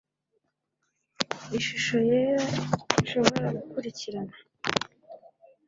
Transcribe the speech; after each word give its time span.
ishusho 1.57 1.95
yera 2.09 2.45
nshobora 3.01 3.47
gukurikirana 3.57 4.35